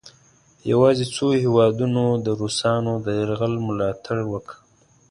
یواځې 0.71 1.05
څو 1.15 1.25
هیوادونو 1.43 2.03
د 2.25 2.27
روسانو 2.41 2.93
د 3.05 3.07
یرغل 3.19 3.53
ملا 3.65 3.89
تړ 4.05 4.17
وکړ. 4.31 4.55